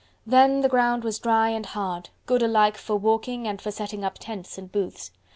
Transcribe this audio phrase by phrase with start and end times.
[0.25, 4.15] Then the ground was dry and hard, good alike for walking and for setting up
[4.19, 5.11] tents and booths.